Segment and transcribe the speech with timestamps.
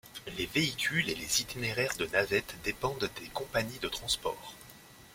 [0.39, 4.55] Les véhicules et les itinéraires de navettes dépendent des compagnies de transport.